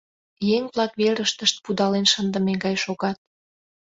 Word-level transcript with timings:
Еҥ-влак 0.55 0.91
верыштышт 1.01 1.55
пудален 1.63 2.05
шындыме 2.13 2.53
гай 2.63 2.75
шогат. 2.83 3.17